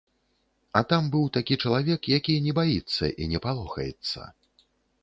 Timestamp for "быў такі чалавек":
1.15-2.09